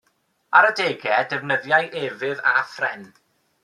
Ar 0.59 0.67
adegau 0.69 1.21
defnyddiai 1.35 1.85
efydd 2.03 2.45
a 2.51 2.53
phren. 2.75 3.05